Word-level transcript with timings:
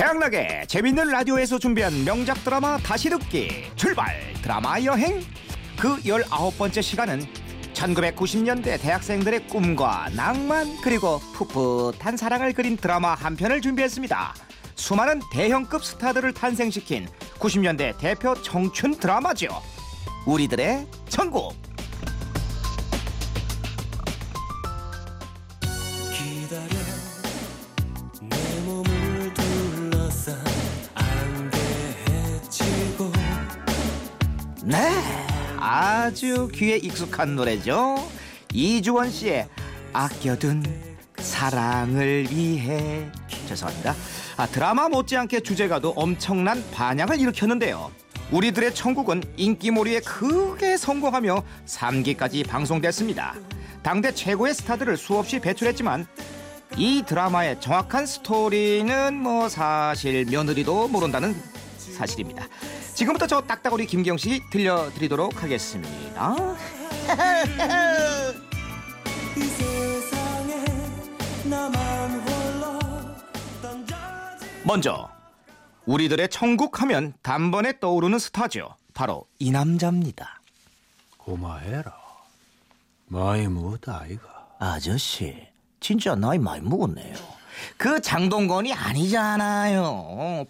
최양락의 0.00 0.66
재밌는 0.66 1.08
라디오에서 1.08 1.58
준비한 1.58 1.92
명작 2.06 2.42
드라마 2.42 2.78
다시 2.78 3.10
듣기 3.10 3.66
출발 3.76 4.32
드라마 4.40 4.82
여행 4.82 5.20
그 5.78 5.98
19번째 5.98 6.80
시간은 6.80 7.20
1990년대 7.74 8.80
대학생들의 8.80 9.48
꿈과 9.48 10.08
낭만 10.16 10.80
그리고 10.82 11.18
풋풋한 11.34 12.16
사랑을 12.16 12.54
그린 12.54 12.78
드라마 12.78 13.12
한 13.12 13.36
편을 13.36 13.60
준비했습니다. 13.60 14.34
수많은 14.74 15.20
대형급 15.34 15.84
스타들을 15.84 16.32
탄생시킨 16.32 17.06
90년대 17.38 17.98
대표 17.98 18.34
청춘 18.40 18.98
드라마죠. 18.98 19.48
우리들의 20.24 20.86
천국. 21.10 21.52
아주 35.90 36.48
귀에 36.54 36.76
익숙한 36.76 37.34
노래죠. 37.34 37.96
이주원 38.54 39.10
씨의 39.10 39.48
아껴둔 39.92 40.62
사랑을 41.18 42.28
위해 42.30 43.10
죄송합니다. 43.48 43.96
아, 44.36 44.46
드라마 44.46 44.88
못지않게 44.88 45.40
주제가도 45.40 45.90
엄청난 45.96 46.64
반향을 46.70 47.18
일으켰는데요. 47.18 47.90
우리들의 48.30 48.72
천국은 48.72 49.24
인기몰이에 49.36 49.98
크게 50.00 50.76
성공하며 50.76 51.42
3기까지 51.66 52.46
방송됐습니다. 52.46 53.34
당대 53.82 54.14
최고의 54.14 54.54
스타들을 54.54 54.96
수없이 54.96 55.40
배출했지만 55.40 56.06
이 56.76 57.02
드라마의 57.04 57.60
정확한 57.60 58.06
스토리는 58.06 59.16
뭐 59.16 59.48
사실 59.48 60.24
며느리도 60.26 60.86
모른다는 60.86 61.34
사실입니다. 61.78 62.46
지금부터 63.00 63.26
저 63.26 63.40
딱따구리 63.40 63.86
김경식이 63.86 64.50
들려드리도록 64.50 65.42
하겠습니다. 65.42 66.36
먼저 74.64 75.08
우리들의 75.86 76.28
천국 76.28 76.82
하면 76.82 77.14
단번에 77.22 77.80
떠오르는 77.80 78.18
스타죠. 78.18 78.76
바로 78.92 79.24
이 79.38 79.50
남자입니다. 79.50 80.42
고마해라. 81.16 81.96
많이 83.06 83.48
묻다 83.48 84.00
아이가. 84.02 84.46
아저씨, 84.58 85.48
진짜 85.80 86.14
나이 86.14 86.38
많이 86.38 86.60
먹었네요. 86.68 87.16
그 87.78 88.02
장동건이 88.02 88.74
아니잖아요. 88.74 90.44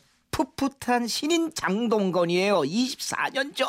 풋풋한 0.45 1.07
신인 1.07 1.53
장동건이에요. 1.55 2.61
24년 2.63 3.55
전. 3.55 3.69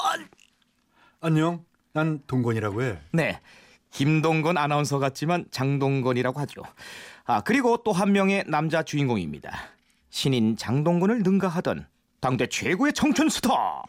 안녕. 1.19 1.65
난 1.93 2.21
동건이라고 2.27 2.83
해. 2.83 2.99
네. 3.11 3.39
김동건 3.91 4.57
아나운서 4.57 4.97
같지만 4.99 5.45
장동건이라고 5.51 6.39
하죠. 6.41 6.61
아, 7.25 7.41
그리고 7.41 7.77
또 7.83 7.91
한 7.91 8.13
명의 8.13 8.43
남자 8.47 8.83
주인공입니다. 8.83 9.53
신인 10.09 10.55
장동건을 10.55 11.23
능가하던 11.23 11.87
당대 12.21 12.47
최고의 12.47 12.93
청춘 12.93 13.27
스타. 13.29 13.83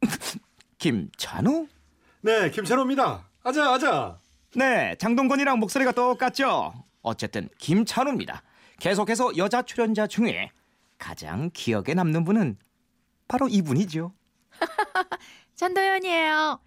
김찬우? 0.78 1.68
네, 2.22 2.50
김찬호입니다. 2.50 3.28
아자, 3.44 3.72
아자. 3.72 4.18
네, 4.56 4.96
장동건이랑 4.98 5.58
목소리가 5.60 5.92
똑같죠? 5.92 6.72
어쨌든 7.02 7.48
김찬우입니다. 7.58 8.42
계속해서 8.80 9.36
여자 9.36 9.62
출연자 9.62 10.06
중에 10.08 10.50
가장 11.00 11.50
기억에 11.52 11.94
남는 11.94 12.24
분은 12.24 12.56
바로 13.26 13.48
이분이죠. 13.48 14.12
전도연이에요. 15.56 16.60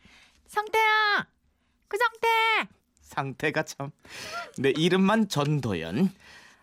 성태야, 0.47 1.27
구성태. 1.87 2.27
상태가 3.01 3.63
참. 3.63 3.91
네, 4.57 4.73
이름만 4.75 5.29
전도연. 5.29 6.11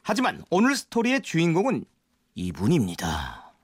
하지만 0.02 0.44
오늘 0.50 0.74
스토리의 0.76 1.22
주인공은 1.22 1.84
이분입니다. 2.34 3.54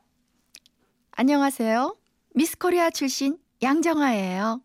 안녕하세요. 1.10 1.96
미스코리아 2.34 2.90
출신 2.90 3.38
양정아예요. 3.62 4.62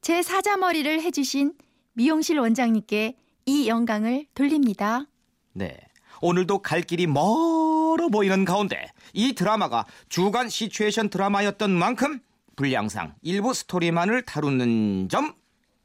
제 0.00 0.22
사자머리를 0.22 1.02
해주신 1.02 1.54
미용실 1.94 2.38
원장님께 2.38 3.16
이 3.46 3.68
영광을 3.68 4.26
돌립니다. 4.34 5.06
네. 5.52 5.76
오늘도 6.20 6.62
갈 6.62 6.82
길이 6.82 7.06
멀 7.06 7.77
어 8.00 8.08
보이는 8.08 8.44
가운데 8.44 8.90
이 9.12 9.34
드라마가 9.34 9.84
주간 10.08 10.48
시츄에이션 10.48 11.10
드라마였던 11.10 11.70
만큼 11.70 12.20
분량상 12.56 13.14
일부 13.22 13.54
스토리만을 13.54 14.22
다루는 14.22 15.08
점 15.08 15.34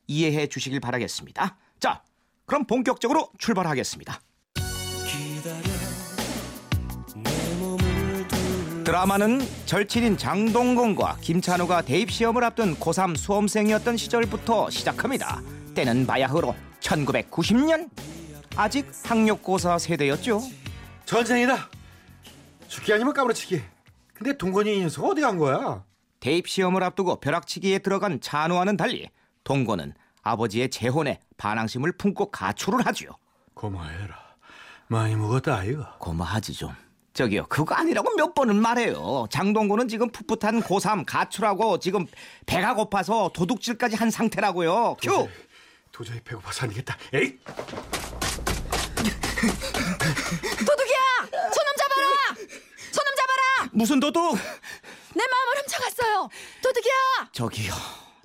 이해해 0.07 0.47
주시길 0.47 0.79
바라겠습니다. 0.79 1.57
자, 1.79 2.01
그럼 2.45 2.65
본격적으로 2.65 3.29
출발하겠습니다. 3.37 4.19
드라마는 8.83 9.39
절친인 9.65 10.17
장동건과 10.17 11.17
김찬우가 11.21 11.83
대입 11.83 12.11
시험을 12.11 12.43
앞둔 12.43 12.75
고3 12.75 13.15
수험생이었던 13.15 13.95
시절부터 13.95 14.69
시작합니다. 14.69 15.41
때는 15.73 16.05
바야흐로 16.05 16.53
1990년 16.81 17.89
아직 18.55 18.91
학력고사 19.03 19.79
세대였죠. 19.79 20.41
전생이다. 21.05 21.69
죽기 22.73 22.91
아니면 22.91 23.13
까무러치기. 23.13 23.61
근데 24.15 24.35
동건이 24.35 24.77
이 24.77 24.81
녀석 24.81 25.05
어디 25.05 25.21
간 25.21 25.37
거야? 25.37 25.83
대입 26.19 26.47
시험을 26.47 26.81
앞두고 26.83 27.19
벼락치기에 27.19 27.79
들어간 27.79 28.19
찬우와는 28.19 28.77
달리 28.77 29.09
동건은 29.43 29.93
아버지의 30.23 30.69
재혼에 30.71 31.19
반항심을 31.37 31.91
품고 31.93 32.31
가출을 32.31 32.83
하죠. 32.87 33.09
고마해라. 33.53 34.17
많이 34.87 35.15
묵었다 35.15 35.55
아이가. 35.57 35.97
고마하지 35.99 36.53
좀. 36.53 36.73
저기요 37.13 37.45
그거 37.45 37.75
아니라고 37.75 38.09
몇 38.15 38.33
번은 38.33 38.55
말해요. 38.59 39.27
장동건은 39.29 39.87
지금 39.87 40.09
풋풋한 40.09 40.63
고3 40.63 41.03
가출하고 41.05 41.77
지금 41.77 42.07
배가 42.47 42.73
고파서 42.73 43.29
도둑질까지 43.35 43.97
한 43.97 44.09
상태라고요. 44.09 44.97
큐! 44.99 45.29
도저히 45.91 46.19
배고파서 46.21 46.63
안 46.63 46.69
되겠다. 46.69 46.97
에이! 47.13 47.37
도둑이야! 50.65 51.03
손놈 51.53 51.75
잡아라! 51.77 52.35
손놈 52.91 53.13
잡아라! 53.15 53.62
무슨 53.73 53.99
도둑? 53.99 54.35
내 55.15 55.23
마음을 55.27 55.57
훔쳐갔어요. 55.61 56.29
도둑이야! 56.61 57.29
저기요 57.31 57.73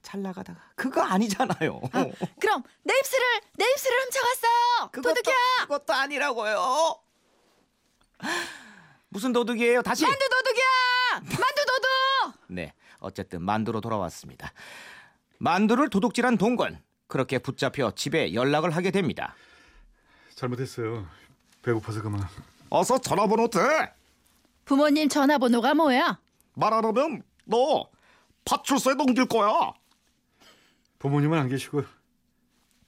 잘 0.03 0.23
나가다가 0.23 0.61
그거 0.75 1.03
아니잖아요. 1.03 1.81
아, 1.93 2.07
그럼 2.41 2.63
내 2.83 2.97
입술을 2.99 3.25
내 3.57 3.65
입술을 3.71 4.01
훔쳐갔어요. 4.05 4.91
그것도, 4.93 5.15
도둑이야! 5.15 5.37
그것도 5.63 5.93
아니라고요. 5.93 6.97
무슨 9.11 9.33
도둑이에요? 9.33 9.83
다시. 9.83 10.05
만두 10.05 10.19
도둑이야! 10.29 11.21
만두 11.21 11.65
도둑! 11.67 12.41
네, 12.49 12.73
어쨌든 13.01 13.43
만두로 13.43 13.81
돌아왔습니다. 13.81 14.53
만두를 15.39 15.89
도둑질한 15.89 16.37
동건 16.37 16.83
그렇게 17.07 17.39
붙잡혀 17.39 17.91
집에 17.95 18.35
연락을 18.35 18.71
하게 18.71 18.91
됩니다. 18.91 19.35
잘못했어요. 20.35 21.07
배고파서 21.63 22.03
그만. 22.03 22.23
어서 22.71 22.99
전화번호 22.99 23.49
대. 23.49 23.59
부모님 24.73 25.09
전화번호가 25.09 25.73
뭐야? 25.75 26.21
말 26.55 26.75
안 26.75 26.85
하면 26.85 27.23
너 27.47 27.89
파출소에 28.45 28.95
넘길 28.95 29.25
거야. 29.27 29.73
부모님은 30.99 31.39
안 31.39 31.49
계시고 31.49 31.85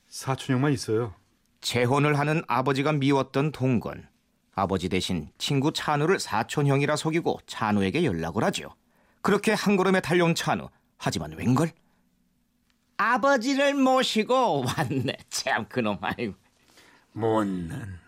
사촌 0.07 0.57
형만 0.57 0.73
있어요. 0.73 1.15
재혼을 1.63 2.19
하는 2.19 2.43
아버지가 2.49 2.93
미웠던 2.93 3.53
동건. 3.53 4.07
아버지 4.55 4.91
대신 4.91 5.31
친구 5.39 5.73
찬우를 5.73 6.19
사촌 6.21 6.67
형이라 6.67 6.97
속이고 6.97 7.41
찬우에게 7.47 8.05
연락을 8.05 8.45
하죠. 8.45 8.75
그렇게 9.23 9.53
한 9.55 9.77
걸음에 9.77 10.01
달려온 10.03 10.35
찬우. 10.35 10.69
하지만 10.99 11.33
웬걸? 11.33 11.73
아버지를 12.99 13.73
모시고 13.75 14.65
왔네. 14.67 15.17
참 15.31 15.67
그놈 15.69 15.97
아이고. 16.03 16.35
못난 17.13 17.79
놈. 17.79 17.99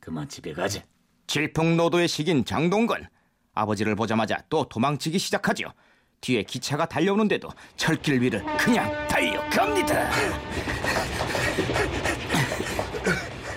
그만 0.00 0.26
집에 0.28 0.54
가자. 0.54 0.82
질풍노도의 1.26 2.08
시긴 2.08 2.44
장동건 2.44 3.08
아버지를 3.54 3.94
보자마자 3.94 4.38
또 4.48 4.64
도망치기 4.68 5.18
시작하죠. 5.18 5.72
뒤에 6.20 6.42
기차가 6.44 6.86
달려오는데도 6.86 7.48
철길 7.76 8.20
위를 8.20 8.44
그냥 8.56 9.08
달려갑니다. 9.08 10.10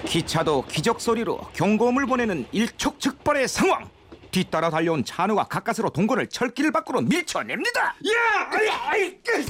기차도 0.05 0.65
기적 0.67 0.99
소리로 1.01 1.37
경고음을 1.53 2.05
보내는 2.05 2.45
일촉즉발의 2.51 3.47
상황. 3.47 3.89
뒤따라 4.31 4.69
달려온 4.69 5.05
찬우가 5.05 5.45
가까스로 5.45 5.89
동건을 5.89 6.27
철길 6.27 6.71
밖으로 6.71 7.01
밀쳐냅니다. 7.01 7.81
야! 7.85 8.49
아이, 8.51 8.69
아이, 8.69 9.17
끄! 9.21 9.45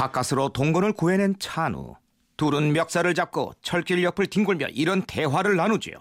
가까스로 0.00 0.48
동건을 0.48 0.94
구해낸 0.94 1.38
찬우. 1.38 1.94
둘은 2.38 2.72
멱살을 2.72 3.12
잡고 3.14 3.52
철길 3.60 4.02
옆을 4.02 4.28
뒹굴며 4.28 4.68
이런 4.68 5.02
대화를 5.02 5.56
나누지요. 5.56 5.94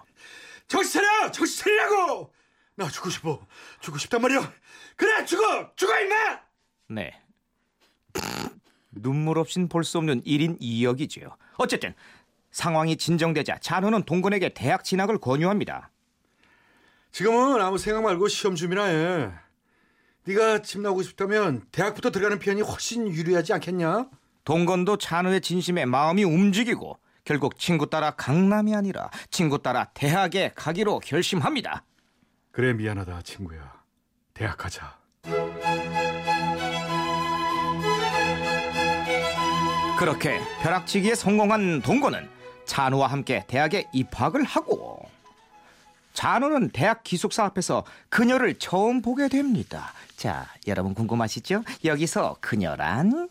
정신 0.69 1.01
차려! 1.01 1.31
정신 1.31 1.63
차리라고! 1.63 2.31
나 2.75 2.87
죽고 2.87 3.09
싶어. 3.09 3.45
죽고 3.81 3.97
싶단 3.97 4.21
말이야. 4.21 4.53
그래 4.95 5.25
죽어! 5.25 5.73
죽어 5.75 5.99
임마! 5.99 6.39
네. 6.87 7.11
눈물 8.91 9.37
없인 9.37 9.67
볼 9.67 9.83
수 9.83 9.97
없는 9.97 10.23
1인 10.23 10.61
2역이지요. 10.61 11.35
어쨌든 11.57 11.93
상황이 12.51 12.95
진정되자 12.95 13.57
찬우는 13.59 14.03
동건에게 14.03 14.53
대학 14.53 14.85
진학을 14.85 15.17
권유합니다. 15.17 15.91
지금은 17.11 17.59
아무 17.59 17.77
생각 17.77 18.03
말고 18.03 18.29
시험 18.29 18.55
준비나 18.55 18.85
해. 18.85 19.31
네가 20.25 20.61
집 20.61 20.81
나오고 20.81 21.01
싶다면 21.03 21.63
대학부터 21.71 22.11
들어가는 22.11 22.39
편이 22.39 22.61
훨씬 22.61 23.07
유리하지 23.07 23.53
않겠냐? 23.53 24.07
동건도 24.43 24.97
찬우의 24.97 25.41
진심에 25.41 25.85
마음이 25.85 26.23
움직이고 26.23 26.97
결국 27.23 27.59
친구 27.59 27.89
따라 27.89 28.11
강남이 28.11 28.75
아니라 28.75 29.09
친구 29.29 29.61
따라 29.61 29.85
대학에 29.93 30.51
가기로 30.55 30.99
결심합니다. 30.99 31.83
그래 32.51 32.73
미안하다 32.73 33.21
친구야. 33.21 33.73
대학 34.33 34.57
가자. 34.57 34.97
그렇게 39.97 40.39
벼락치기에 40.61 41.13
성공한 41.13 41.81
동건은 41.81 42.29
찬우와 42.65 43.07
함께 43.07 43.43
대학에 43.47 43.85
입학을 43.91 44.43
하고 44.43 45.01
찬우는 46.13 46.69
대학 46.69 47.03
기숙사 47.03 47.45
앞에서 47.45 47.83
그녀를 48.09 48.59
처음 48.59 49.01
보게 49.01 49.27
됩니다. 49.27 49.91
자, 50.17 50.45
여러분 50.67 50.93
궁금하시죠? 50.93 51.63
여기서 51.85 52.35
그녀란 52.41 53.29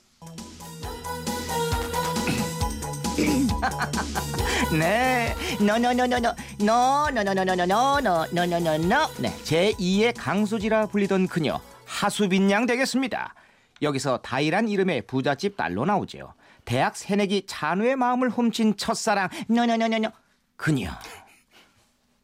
네, 4.78 5.34
너너너너너너 5.60 6.34
너너너너너너너너너너너 6.60 9.08
네, 9.18 9.34
제 9.42 9.72
2의 9.72 10.14
강수지라 10.16 10.86
불리던 10.86 11.26
그녀 11.26 11.60
하수빈 11.84 12.50
양 12.50 12.64
되겠습니다. 12.66 13.34
여기서 13.82 14.18
다이란 14.18 14.68
이름의 14.68 15.06
부잣집 15.06 15.56
딸로 15.56 15.84
나오죠. 15.84 16.34
대학 16.64 16.96
새내기 16.96 17.46
찬우의 17.46 17.96
마음을 17.96 18.30
훔친 18.30 18.76
첫사랑 18.76 19.28
너너너너너 19.48 20.10
그녀. 20.56 20.90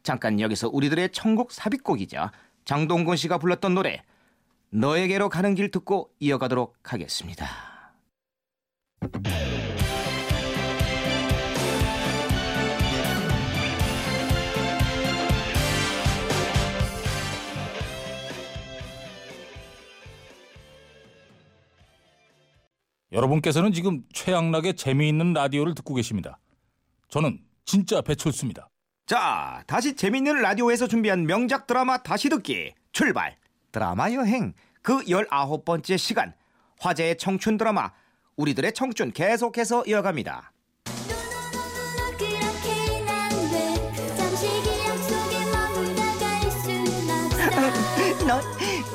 잠깐 0.05 0.39
여기서 0.39 0.69
우리들의 0.69 1.11
천국 1.13 1.51
삽입곡이죠. 1.51 2.31
장동건 2.67 3.17
씨가 3.17 3.39
불렀던 3.39 3.75
노래 3.75 4.03
너에게로 4.69 5.31
가는 5.31 5.55
길 5.55 5.71
듣고 5.71 6.11
이어가도록 6.21 6.77
하겠습니다. 6.83 7.47
여러분께서는 23.11 23.73
지금 23.73 24.03
최양락의 24.13 24.75
재미있는 24.75 25.33
라디오를 25.33 25.75
듣고 25.75 25.95
계십니다. 25.95 26.39
저는 27.09 27.39
진짜 27.65 28.03
배철수입니다. 28.03 28.69
자, 29.07 29.63
다시 29.67 29.95
재밌는 29.95 30.41
라디오에서 30.41 30.87
준비한 30.87 31.27
명작 31.27 31.67
드라마 31.67 31.99
다시 31.99 32.31
듣기 32.31 32.73
출발. 32.93 33.37
드라마 33.71 34.11
여행 34.13 34.55
그 34.81 35.01
19번째 35.03 35.99
시간. 35.99 36.33
화제의 36.81 37.19
청춘 37.19 37.59
드라마 37.59 37.91
우리들의 38.37 38.73
청춘 38.73 39.13
계속해서 39.13 39.85
이어갑니다. 39.87 40.53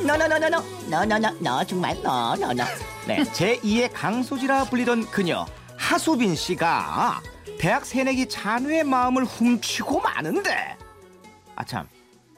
너너너너너너너너너 0.03 1.63
정말 1.65 1.95
너너너 2.01 2.63
네, 3.07 3.23
제2의 3.23 3.91
강소지라 3.93 4.65
불리던 4.65 5.11
그녀 5.11 5.45
하수빈 5.77 6.35
씨가 6.35 7.21
대학 7.57 7.85
새내기 7.85 8.29
찬우의 8.29 8.83
마음을 8.83 9.25
훔치고 9.25 10.01
마는데 10.01 10.77
아참 11.55 11.87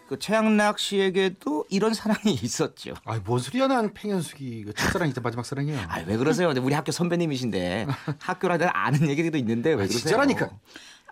그 0.07 0.19
최양락 0.19 0.77
씨에게도 0.79 1.65
이런 1.69 1.93
사랑이 1.93 2.33
있었죠. 2.43 2.95
아이 3.05 3.19
뭔 3.23 3.39
소리야 3.39 3.67
난 3.67 3.93
팽현숙이 3.93 4.65
그 4.65 4.73
첫사랑이자 4.73 5.21
마지막 5.21 5.45
사랑이야. 5.45 5.85
아왜 5.89 6.17
그러세요? 6.17 6.47
근데 6.49 6.59
우리 6.59 6.73
학교 6.73 6.91
선배님이신데 6.91 7.87
학교라든 8.19 8.67
아는 8.73 9.07
얘기도 9.09 9.37
있는데 9.37 9.69
왜 9.69 9.75
그러세요? 9.87 9.99
진짜라니까. 9.99 10.49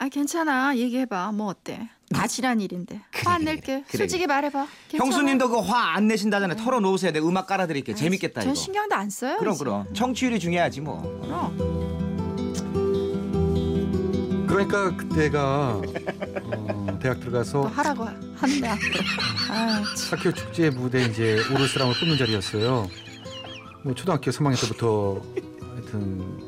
아 0.02 0.08
괜찮아 0.10 0.76
얘기해봐 0.78 1.32
뭐 1.34 1.48
어때 1.48 1.90
다 2.14 2.26
지난 2.28 2.60
일인데 2.62 3.02
화안 3.24 3.44
낼게 3.46 3.84
그래, 3.88 3.98
솔직히 3.98 4.28
말해봐 4.28 4.68
괜찮아. 4.90 5.06
형수님도 5.06 5.50
그 5.50 5.60
화 5.62 5.94
안 5.96 6.08
내신다잖아요. 6.08 6.58
털어놓으세요. 6.58 7.12
내가 7.14 7.26
음악 7.28 7.48
깔아드릴게요. 7.48 7.96
재밌겠다 7.96 8.42
전 8.42 8.52
이거. 8.52 8.56
신경도 8.62 8.96
안 8.96 9.10
써요 9.10 9.38
그럼 9.40 9.54
이제. 9.54 9.64
그럼 9.64 9.94
청취율이 9.94 10.40
중요하지 10.40 10.82
뭐. 10.82 11.02
그럼 11.22 12.09
그러니까 14.50 14.96
그때가 14.98 15.80
어, 16.44 17.00
대학 17.00 17.16
또 17.16 17.20
들어가서 17.22 17.68
하라고 17.68 18.06
하는데 18.36 18.68
앞으로 18.68 18.94
아 19.52 19.84
학교 20.10 20.34
축제 20.34 20.72
무대 20.72 21.06
이제 21.06 21.38
오르스랑을 21.54 21.94
뽑는 22.00 22.18
자리였어요. 22.18 22.88
뭐 23.84 23.94
초등학교 23.94 24.32
3학년 24.32 24.60
때부터 24.60 25.22
하여튼 25.62 26.40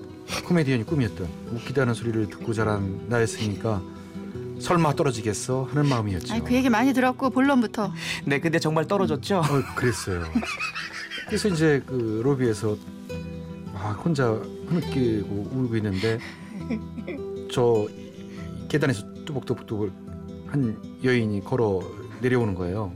코미디언이 0.45 0.83
꿈이었던 0.83 1.27
웃기다는 1.53 1.93
소리를 1.93 2.27
듣고 2.27 2.53
자란 2.53 3.05
나였으니까 3.07 3.81
설마 4.59 4.95
떨어지겠어 4.95 5.67
하는 5.69 5.87
마음이었죠. 5.87 6.33
아니 6.33 6.43
그 6.43 6.55
얘기 6.55 6.69
많이 6.69 6.93
들었고 6.93 7.29
본론부터 7.29 7.93
네, 8.25 8.39
근데 8.39 8.57
정말 8.57 8.87
떨어졌죠. 8.87 9.37
어, 9.37 9.75
그랬어요. 9.75 10.25
그래서 11.27 11.49
이제 11.49 11.83
그 11.85 12.21
로비에서 12.23 12.75
막 13.73 13.91
혼자 14.03 14.27
흐느끼고 14.31 15.51
울고 15.53 15.75
있는데 15.77 16.19
저 17.51 17.87
계단에서 18.69 19.03
뚜벅뚜벅뚜벅 19.25 19.91
한 20.47 20.81
여인이 21.03 21.43
걸어 21.43 21.81
내려오는 22.21 22.55
거예요. 22.55 22.93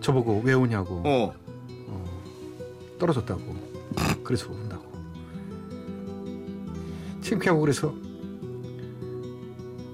저보고 0.00 0.42
왜 0.44 0.52
오냐고. 0.52 1.02
어. 1.04 1.34
떨어졌다고. 2.98 3.42
그래서 4.22 4.50
온다고. 4.52 4.84
창피하고 7.22 7.60
그래서 7.60 7.94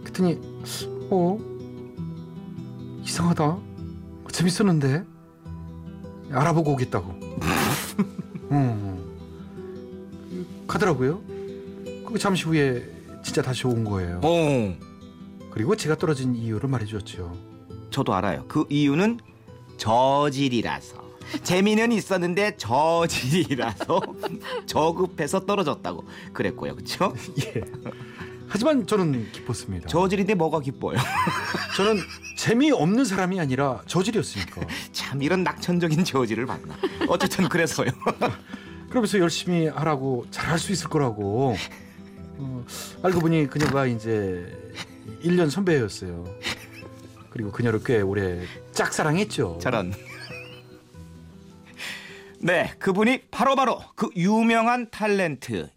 그랬더니 0.02 0.38
어? 1.10 1.38
이상하다. 3.04 3.58
재밌었는데? 4.32 5.04
알아보고 6.32 6.72
오겠다고. 6.72 7.08
어. 8.50 8.98
가더라고요. 10.66 11.20
그 12.06 12.18
잠시 12.18 12.44
후에 12.44 12.99
진짜 13.30 13.42
다시 13.42 13.64
온 13.68 13.84
거예요 13.84 14.20
어. 14.24 14.76
그리고 15.52 15.76
제가 15.76 15.94
떨어진 15.96 16.34
이유를 16.34 16.68
말해주었죠 16.68 17.50
저도 17.90 18.14
알아요. 18.14 18.44
그 18.48 18.64
이유는 18.68 19.20
저질이라서. 19.76 21.10
재미는 21.44 21.92
있었는데 21.92 22.56
저질이라서 22.56 24.00
저급해서 24.66 25.46
떨어졌다고 25.46 26.04
그랬고요. 26.32 26.74
그렇죠? 26.74 27.14
예 27.44 27.62
하지만 28.48 28.84
저는 28.84 29.30
기뻤습니다 29.30 29.86
저질인데 29.86 30.34
뭐가 30.34 30.58
기뻐요? 30.58 30.98
저는 31.76 32.00
재미없는 32.36 33.04
사람이 33.04 33.38
아니라 33.38 33.80
저질이었으니까 33.86 34.62
참 34.90 35.22
이런 35.22 35.44
낙천적인 35.44 36.02
저질을 36.04 36.46
봤나. 36.46 36.76
어쨌든 37.06 37.48
그래서요. 37.48 37.90
그러면서 38.88 39.20
열심히 39.20 39.68
하라고 39.68 40.26
잘할 40.32 40.58
수 40.58 40.72
있을 40.72 40.88
거라고 40.88 41.56
어, 42.40 42.64
알고 43.02 43.20
보니 43.20 43.46
그녀가 43.48 43.86
이제 43.86 44.72
1년 45.22 45.50
선배였어요 45.50 46.24
그리고 47.30 47.52
그녀를 47.52 47.82
꽤 47.84 48.00
오래 48.00 48.44
짝사랑했죠 48.72 49.58
저런. 49.60 49.92
네, 52.42 52.72
그분이 52.78 53.26
바로 53.30 53.54
바로 53.54 53.82
그 53.94 54.08
유명한 54.16 54.88
탤런트 54.90 55.68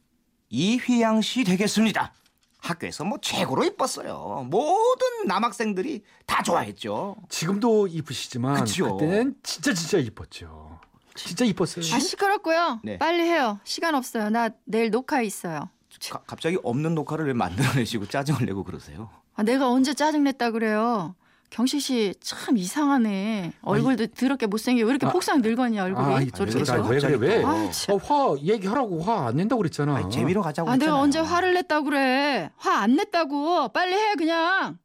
이휘양 0.50 1.22
씨 1.22 1.44
되겠습니다. 1.44 2.14
학교에서 2.60 3.04
뭐 3.04 3.18
최고로 3.22 3.66
이뻤어요. 3.66 4.48
모든 4.50 5.26
남학생들이 5.26 6.04
다 6.26 6.42
좋아했죠. 6.42 7.18
지금도 7.28 7.88
이쁘시지만 7.88 8.64
그쵸. 8.64 8.96
그때는 8.96 9.36
진짜 9.44 9.74
진짜 9.74 9.98
이뻤죠 9.98 10.80
진짜 11.16 11.46
이뻤어요 11.46 11.86
아 11.94 12.00
시끄럽고요 12.00 12.80
네. 12.84 12.98
빨리 12.98 13.24
해요 13.24 13.60
시간 13.64 13.94
없어요 13.94 14.30
나 14.30 14.50
내일 14.66 14.90
녹화 14.90 15.22
있어요 15.22 15.70
가- 16.12 16.22
갑자기 16.26 16.58
없는 16.64 16.96
녹화를 16.96 17.28
왜 17.28 17.34
만들어내시고 17.34 18.08
짜증을 18.08 18.46
내고 18.46 18.64
그러세요? 18.64 19.10
아, 19.36 19.44
내가 19.44 19.70
언제 19.70 19.94
짜증냈다 19.94 20.52
그래요 20.52 21.16
경식 21.50 21.82
씨 21.82 22.14
참 22.20 22.58
이상하네. 22.58 23.54
얼굴도 23.62 24.08
더럽게 24.08 24.48
못생겨. 24.48 24.86
왜 24.86 24.90
이렇게 24.90 25.06
아. 25.06 25.12
폭삭 25.12 25.40
늙었니 25.42 25.80
얼굴이? 25.80 26.14
아이, 26.16 26.32
저렇게 26.32 26.64
저. 26.64 26.82
왜 26.82 27.00
그래 27.00 27.16
왜? 27.16 27.44
아, 27.44 27.70
참. 27.70 27.96
어, 27.96 27.98
화 28.00 28.36
얘기하라고 28.40 29.02
화 29.04 29.28
안 29.28 29.36
낸다고 29.36 29.60
그랬잖아. 29.60 29.96
아니, 29.98 30.10
재미로 30.12 30.42
가자고 30.42 30.68
아, 30.70 30.74
내가 30.78 30.86
했잖아요. 30.86 31.04
언제 31.04 31.20
화를 31.20 31.54
냈다고 31.54 31.86
그래? 31.86 32.50
화 32.58 32.72
안 32.82 32.96
냈다고. 32.96 33.70
빨리 33.70 33.94
해 33.94 34.16
그냥. 34.16 34.80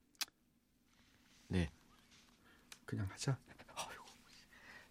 그냥 2.84 3.06
하자. 3.10 3.36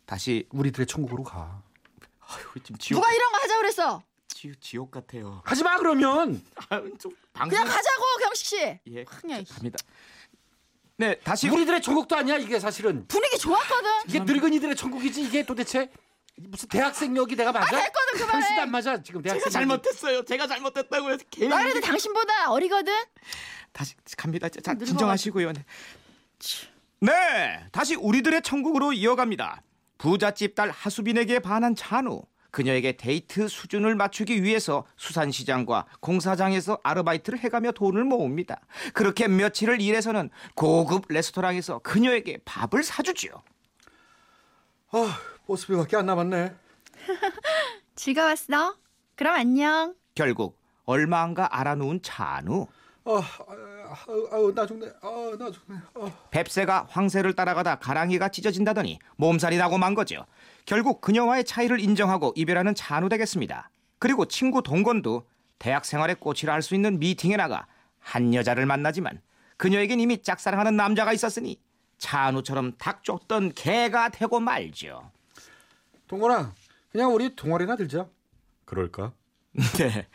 다시 0.05 0.48
우리들의 0.51 0.86
천국으로 0.88 1.24
가. 1.24 1.62
아유, 2.22 2.43
지금 2.63 2.77
지옥 2.77 3.00
누가 3.01 3.12
이런 3.13 3.31
거 3.31 3.38
하자 3.39 3.57
그랬어? 3.57 4.03
지, 4.38 4.51
지옥 4.62 4.91
같아요. 4.91 5.41
하지 5.46 5.63
마 5.63 5.77
그러면. 5.77 6.39
아, 6.70 6.79
좀 7.00 7.12
방송 7.34 7.50
그냥 7.50 7.65
가자고 7.65 8.03
경식 8.22 8.46
씨. 8.46 8.79
예, 8.88 9.03
그냥 9.03 9.44
갑니다. 9.50 9.79
네, 10.98 11.15
다시 11.24 11.50
우리들의 11.50 11.82
천국도 11.82 12.15
아니야 12.15 12.38
이게 12.38 12.60
사실은. 12.60 13.08
분위기 13.08 13.39
좋았거든. 13.39 13.89
이게 14.08 14.20
늙은이들의 14.20 14.75
천국이지 14.75 15.24
이게 15.24 15.44
도대체 15.44 15.89
무슨 16.36 16.70
대학생 16.70 17.17
역이 17.17 17.36
내가 17.36 17.51
맞아? 17.51 17.65
아, 17.65 17.82
됐거든, 17.82 18.13
그만해. 18.20 18.32
당신도 18.32 18.62
안 18.62 18.70
맞아 18.70 19.01
지금 19.01 19.24
제가 19.24 19.34
대학생. 19.34 19.51
잘못했어요. 19.53 20.24
제가 20.24 20.46
잘못했다고요. 20.46 21.17
괜히 21.32 21.50
나 21.50 21.58
그래도 21.63 21.82
당신보다 21.82 22.51
어리거든. 22.51 22.94
다시 23.72 23.96
갑니다. 24.15 24.50
자. 24.50 24.75
진정하시고요. 24.75 25.51
네. 25.53 25.65
네, 27.00 27.65
다시 27.72 27.96
우리들의 27.96 28.44
천국으로 28.44 28.94
이어갑니다. 28.94 29.63
부잣집 29.98 30.53
딸 30.53 30.70
하수빈에게 30.70 31.39
반한 31.39 31.75
찬우. 31.75 32.22
그녀에게 32.51 32.97
데이트 32.97 33.47
수준을 33.47 33.95
맞추기 33.95 34.43
위해서 34.43 34.85
수산시장과 34.95 35.85
공사장에서 35.99 36.79
아르바이트를 36.83 37.39
해가며 37.39 37.71
돈을 37.71 38.03
모읍니다. 38.03 38.59
그렇게 38.93 39.27
며칠을 39.27 39.81
일해서는 39.81 40.29
고급 40.55 41.05
레스토랑에서 41.09 41.79
그녀에게 41.79 42.39
밥을 42.45 42.83
사주지요. 42.83 43.31
아 44.91 45.19
버스비밖에 45.47 45.97
안 45.97 46.05
남았네. 46.05 46.53
즐거웠어. 47.95 48.75
그럼 49.15 49.35
안녕. 49.35 49.95
결국 50.15 50.57
얼마 50.85 51.21
안가 51.21 51.57
알아놓은 51.59 52.01
찬우. 52.01 52.67
아, 53.05 53.21
아아나 54.31 54.65
죽네. 54.67 54.87
아 55.01 55.37
나 55.39 55.49
죽네. 55.51 55.79
아. 55.95 56.11
뱁새가 56.31 56.87
황새를 56.89 57.33
따라가다 57.35 57.79
가랑이가 57.79 58.29
찢어진다더니 58.29 58.99
몸살이 59.15 59.57
나고 59.57 59.77
만 59.77 59.95
거죠. 59.95 60.25
결국 60.67 61.00
그녀와의 61.00 61.45
차이를 61.45 61.79
인정하고 61.79 62.33
이별하는 62.36 62.75
찬우 62.75 63.07
되겠습니다. 63.07 63.69
그리고 64.00 64.25
친구 64.25 64.62
동건도 64.62 65.25
대학 65.59 65.86
생활의 65.86 66.17
꽃이라 66.19 66.51
할 66.53 66.62
수 66.62 66.75
있는 66.75 67.00
미팅에 67.00 67.38
나가 67.38 67.65
한 68.00 68.33
여자를 68.33 68.65
만나지만 68.65 69.21
그녀에겐 69.55 70.01
이미 70.01 70.21
짝사랑하는 70.21 70.75
남자가 70.75 71.13
있었으니 71.13 71.57
찬우처럼 72.00 72.74
닭 72.77 73.05
쫓던 73.05 73.53
개가 73.53 74.09
되고 74.09 74.41
말죠. 74.41 75.09
동건아 76.05 76.53
그냥 76.91 77.13
우리 77.13 77.33
동아리나 77.33 77.77
들자. 77.77 78.07
그럴까? 78.65 79.13
네, 79.79 80.05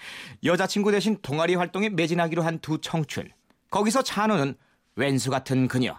여자친구 0.44 0.92
대신 0.92 1.18
동아리 1.22 1.54
활동에 1.54 1.88
매진하기로 1.88 2.42
한 2.42 2.58
두 2.60 2.78
청춘. 2.78 3.30
거기서 3.70 4.02
찬우는 4.02 4.54
왼수 4.96 5.30
같은 5.30 5.66
그녀 5.66 5.98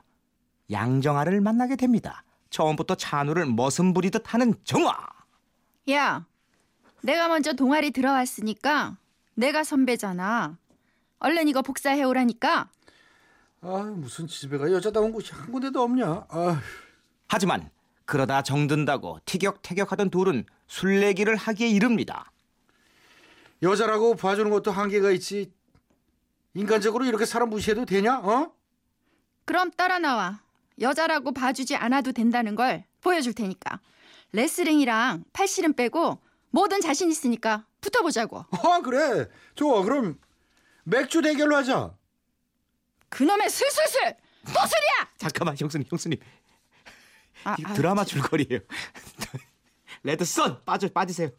양정아를 0.71 1.41
만나게 1.41 1.75
됩니다. 1.75 2.22
처음부터 2.57 2.93
찬우를 2.95 3.47
머슴 3.47 3.93
부리듯 3.93 4.31
하는 4.31 4.53
정아. 4.63 4.95
야, 5.89 6.25
내가 7.01 7.27
먼저 7.27 7.53
동아리 7.53 7.89
들어왔으니까 7.91 8.95
내가 9.33 9.63
선배잖아. 9.63 10.57
얼른 11.17 11.47
이거 11.47 11.63
복사해 11.63 12.03
오라니까. 12.03 12.69
아 13.61 13.77
무슨 13.95 14.27
집에가 14.27 14.71
여자다운 14.71 15.11
곳이 15.11 15.33
한 15.33 15.51
군데도 15.51 15.81
없냐? 15.81 16.25
아 16.29 16.61
하지만 17.27 17.71
그러다 18.05 18.43
정든다고 18.43 19.19
티격태격하던 19.25 20.11
둘은 20.11 20.45
술래기를 20.67 21.35
하기에 21.35 21.69
이릅니다. 21.69 22.31
여자라고 23.63 24.15
봐주는 24.15 24.51
것도 24.51 24.69
한계가 24.71 25.09
있지. 25.11 25.51
인간적으로 26.53 27.05
이렇게 27.05 27.25
사람 27.25 27.49
무시해도 27.49 27.85
되냐? 27.85 28.19
어? 28.19 28.51
그럼 29.45 29.71
따라 29.71 29.97
나와. 29.97 30.42
여자라고 30.79 31.33
봐주지 31.33 31.75
않아도 31.75 32.11
된다는 32.11 32.55
걸 32.55 32.85
보여줄 33.01 33.33
테니까. 33.33 33.79
레슬링이랑 34.31 35.25
팔씨름 35.33 35.73
빼고 35.73 36.19
뭐든 36.51 36.81
자신 36.81 37.11
있으니까 37.11 37.65
붙어보자고. 37.81 38.45
아 38.51 38.81
그래. 38.83 39.27
좋아. 39.55 39.83
그럼 39.83 40.19
맥주 40.83 41.21
대결로 41.21 41.55
하자. 41.57 41.93
그놈의 43.09 43.49
술술술! 43.49 44.15
또 44.47 44.51
술이야! 44.53 45.09
잠깐만 45.17 45.55
형수님 45.57 45.85
형수님 45.87 46.19
아, 47.43 47.55
아유, 47.63 47.75
드라마 47.75 48.03
줄거리예요. 48.03 48.59
레드썬 50.03 50.63
빠져 50.65 50.87
빠지세요. 50.89 51.29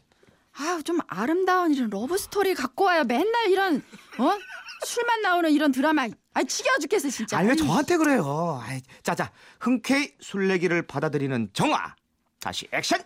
아유 0.56 0.82
좀 0.84 1.00
아름다운 1.08 1.72
이런 1.74 1.90
러브 1.90 2.16
스토리 2.16 2.54
갖고 2.54 2.84
와요. 2.84 3.02
맨날 3.04 3.50
이런 3.50 3.76
어 4.18 4.38
술만 4.86 5.22
나오는 5.22 5.50
이런 5.50 5.72
드라마. 5.72 6.06
아 6.34 6.42
지겨워 6.42 6.78
죽겠어 6.78 7.08
진짜. 7.10 7.38
아니 7.38 7.48
왜 7.48 7.54
저한테 7.56 7.96
그래요? 7.96 8.60
아이, 8.62 8.82
자자 9.02 9.30
흔쾌히 9.60 10.14
술래기를 10.20 10.86
받아들이는 10.86 11.50
정아. 11.52 11.94
다시 12.40 12.68
액션. 12.72 13.00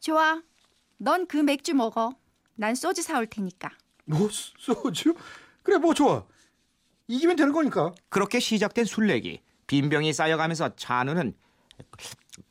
좋아. 0.00 0.42
넌 0.98 1.26
그 1.26 1.36
맥주 1.38 1.74
먹어. 1.74 2.14
난 2.56 2.74
소주 2.74 3.02
사올 3.02 3.26
테니까. 3.26 3.70
뭐 4.06 4.28
소주? 4.30 5.14
그래 5.62 5.78
뭐 5.78 5.94
좋아. 5.94 6.24
이기면 7.06 7.36
되는 7.36 7.52
거니까. 7.52 7.94
그렇게 8.08 8.40
시작된 8.40 8.84
술래기. 8.84 9.40
빈병이 9.66 10.12
쌓여가면서 10.12 10.74
찬우는 10.76 11.34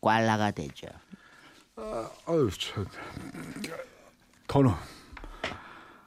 꽐라가 0.01 0.51
되죠. 0.51 0.87
아유 1.75 2.49
참. 2.59 2.85
더는 4.47 4.71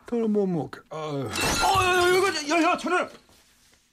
더는 0.06 0.30
뭐 0.32 0.46
먹게. 0.46 0.80
아유. 0.90 1.28
어, 1.64 2.08
이거 2.08 2.48
여여 2.48 2.76
저는 2.78 3.08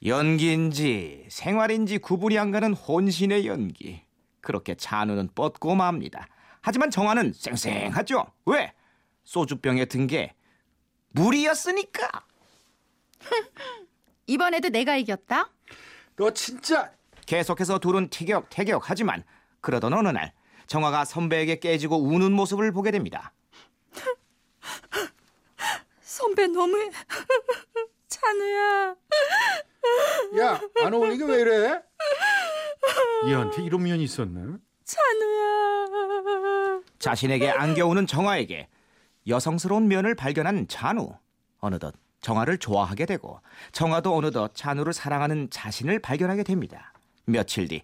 연기인지 0.06 1.26
생활인지 1.30 1.98
구분이 2.00 2.38
안 2.38 2.52
가는 2.52 2.74
혼신의 2.74 3.48
연기. 3.48 4.04
그렇게 4.42 4.76
찬우는 4.76 5.30
뻗고 5.34 5.76
맙니다. 5.76 6.28
하지만 6.62 6.92
정화는 6.92 7.34
쌩쌩하죠. 7.34 8.26
왜? 8.46 8.74
소주병에 9.24 9.86
든 9.86 10.08
게 10.08 10.34
물이었으니까. 11.10 12.26
이번에도 14.28 14.70
내가 14.70 14.98
이겼다. 14.98 15.50
너 16.18 16.32
진짜 16.32 16.92
계속해서 17.26 17.80
둘은 17.80 18.10
티격태격 18.10 18.90
하지만 18.90 19.24
그러던 19.62 19.94
어느 19.94 20.10
날 20.10 20.34
정화가 20.68 21.06
선배에게 21.06 21.60
깨지고 21.60 22.02
우는 22.02 22.34
모습을 22.34 22.72
보게 22.72 22.92
됩니다. 22.92 23.34
선배 26.02 26.48
너무해. 26.48 26.90
찬우야. 28.14 28.96
야 30.40 30.62
안 30.86 30.94
어울리게 30.94 31.26
왜 31.26 31.42
이래? 31.42 31.82
얘한테 33.28 33.64
이런 33.64 33.84
면이 33.84 34.04
있었네. 34.04 34.58
찬우야. 34.86 36.82
자신에게 37.00 37.50
안겨오는 37.50 38.06
정화에게 38.06 38.68
여성스러운 39.28 39.88
면을 39.88 40.16
발견한 40.16 40.68
찬우. 40.68 41.16
어느덧 41.60 41.96
정화를 42.22 42.58
좋아하게 42.58 43.06
되고 43.06 43.40
정화도 43.72 44.16
어느덧 44.16 44.54
찬우를 44.56 44.94
사랑하는 44.94 45.50
자신을 45.50 46.00
발견하게 46.00 46.44
됩니다. 46.44 46.94
며칠 47.26 47.68
뒤 47.68 47.82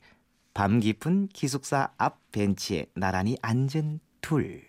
밤 0.54 0.80
깊은 0.80 1.30
기숙사 1.30 1.92
앞 1.98 2.20
벤치에 2.32 2.88
나란히 2.94 3.38
앉은 3.42 4.00
둘. 4.22 4.69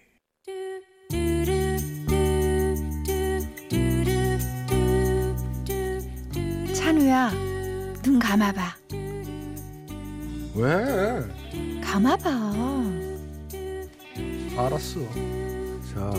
감아봐. 8.31 8.63
왜? 10.55 11.21
감아봐. 11.83 12.31
알았어. 14.57 15.01
자, 15.91 16.13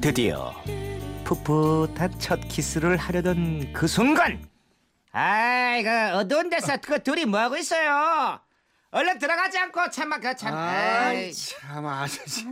드디어 0.00 0.54
풋풋한 1.24 2.20
첫 2.20 2.38
키스를 2.46 2.96
하려던 2.98 3.72
그 3.72 3.88
순간 3.88 4.48
아이 5.10 5.82
그 5.82 5.90
어두운 6.14 6.50
데서 6.50 6.76
그 6.80 7.02
둘이 7.02 7.24
뭐하고 7.24 7.56
있어요 7.56 8.38
얼른 8.92 9.18
들어가지 9.18 9.58
않고 9.58 9.90
참아 9.90 10.20
그 10.20 10.36
참 10.36 10.54
아이 10.54 11.32
참 11.34 11.84
아저씨. 11.84 12.46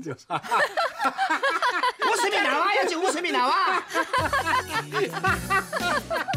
웃음이 2.10 2.42
나와야지 2.42 2.94
웃음이 2.96 3.30
나와 3.32 3.54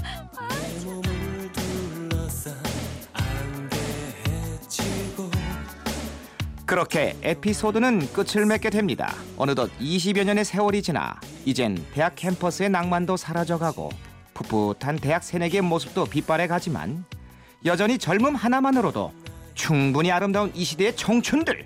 그렇게 6.69 7.17
에피소드는 7.23 8.13
끝을 8.13 8.45
맺게 8.45 8.69
됩니다 8.69 9.15
어느덧 9.38 9.71
20여 9.79 10.23
년의 10.23 10.45
세월이 10.45 10.83
지나 10.83 11.19
이젠 11.43 11.83
대학 11.95 12.13
캠퍼스의 12.15 12.69
낭만도 12.69 13.17
사라져가고 13.17 13.89
풋풋한 14.35 14.97
대학 14.97 15.23
새내기의 15.23 15.63
모습도 15.63 16.05
빛발해 16.05 16.45
가지만 16.45 17.05
여전히 17.65 17.97
젊음 17.97 18.35
하나만으로도 18.35 19.11
충분히 19.55 20.11
아름다운 20.11 20.51
이 20.53 20.63
시대의 20.63 20.95
청춘들 20.95 21.65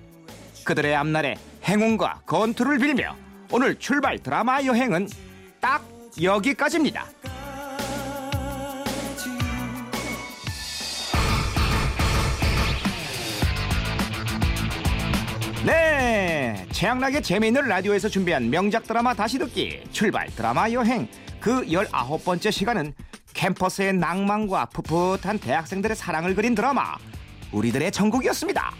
그들의 0.64 0.96
앞날에 0.96 1.36
행운과 1.66 2.22
건투를 2.26 2.78
빌며 2.78 3.14
오늘 3.52 3.78
출발 3.78 4.18
드라마 4.20 4.64
여행은 4.64 5.10
딱 5.60 5.86
여기까지입니다. 6.22 7.08
네, 15.66 16.68
최양락의 16.74 17.24
재미있는 17.24 17.70
라디오에서 17.70 18.10
준비한 18.10 18.50
명작 18.50 18.84
드라마 18.84 19.14
다시 19.14 19.40
듣기. 19.40 19.82
출발 19.94 20.28
드라마 20.28 20.70
여행. 20.70 21.08
그 21.40 21.72
열아홉 21.72 22.26
번째 22.26 22.52
시간은 22.52 22.94
캠퍼스의 23.34 23.94
낭만과 23.94 24.66
풋풋한 24.66 25.40
대학생들의 25.40 25.96
사랑을 25.96 26.36
그린 26.36 26.54
드라마. 26.54 26.96
우리들의 27.54 27.94
천국이었습니다. 27.94 28.74